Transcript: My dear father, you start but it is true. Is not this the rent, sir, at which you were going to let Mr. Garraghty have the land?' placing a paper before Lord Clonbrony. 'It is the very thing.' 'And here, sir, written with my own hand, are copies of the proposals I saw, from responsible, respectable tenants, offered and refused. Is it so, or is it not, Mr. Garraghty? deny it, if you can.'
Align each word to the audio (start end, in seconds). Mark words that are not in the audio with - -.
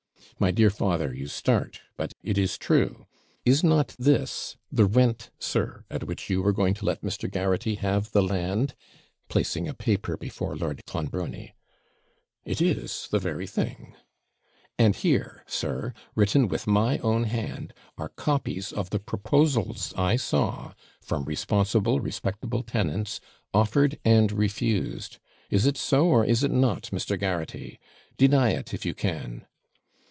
My 0.39 0.49
dear 0.49 0.71
father, 0.71 1.13
you 1.13 1.27
start 1.27 1.81
but 1.97 2.13
it 2.23 2.35
is 2.35 2.57
true. 2.57 3.05
Is 3.45 3.63
not 3.63 3.95
this 3.99 4.57
the 4.71 4.85
rent, 4.85 5.29
sir, 5.37 5.85
at 5.87 6.05
which 6.05 6.31
you 6.31 6.41
were 6.41 6.51
going 6.51 6.73
to 6.75 6.85
let 6.85 7.03
Mr. 7.03 7.29
Garraghty 7.29 7.75
have 7.75 8.09
the 8.11 8.23
land?' 8.23 8.73
placing 9.29 9.67
a 9.67 9.75
paper 9.75 10.17
before 10.17 10.55
Lord 10.55 10.83
Clonbrony. 10.87 11.53
'It 12.43 12.59
is 12.59 13.07
the 13.11 13.19
very 13.19 13.45
thing.' 13.45 13.93
'And 14.79 14.95
here, 14.95 15.43
sir, 15.45 15.93
written 16.15 16.47
with 16.47 16.65
my 16.65 16.97
own 16.99 17.25
hand, 17.25 17.71
are 17.99 18.09
copies 18.09 18.71
of 18.73 18.89
the 18.89 18.99
proposals 18.99 19.93
I 19.95 20.15
saw, 20.15 20.73
from 21.01 21.23
responsible, 21.25 21.99
respectable 21.99 22.63
tenants, 22.63 23.19
offered 23.53 23.99
and 24.03 24.31
refused. 24.31 25.19
Is 25.51 25.67
it 25.67 25.77
so, 25.77 26.07
or 26.07 26.25
is 26.25 26.43
it 26.43 26.51
not, 26.51 26.83
Mr. 26.89 27.15
Garraghty? 27.19 27.77
deny 28.17 28.53
it, 28.53 28.73
if 28.73 28.87
you 28.87 28.95
can.' 28.95 29.45